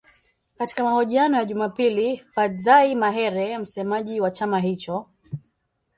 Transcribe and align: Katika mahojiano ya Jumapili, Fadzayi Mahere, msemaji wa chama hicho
Katika 0.57 0.83
mahojiano 0.83 1.37
ya 1.37 1.45
Jumapili, 1.45 2.17
Fadzayi 2.17 2.95
Mahere, 2.95 3.57
msemaji 3.57 4.21
wa 4.21 4.31
chama 4.31 4.59
hicho 4.59 5.05